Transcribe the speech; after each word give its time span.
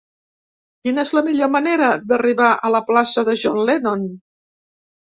Quina 0.87 1.03
és 1.07 1.11
la 1.17 1.23
millor 1.27 1.51
manera 1.57 1.91
d'arribar 2.09 2.51
a 2.55 2.73
la 2.79 2.85
plaça 2.91 3.29
de 3.31 3.39
John 3.45 3.65
Lennon? 3.71 4.07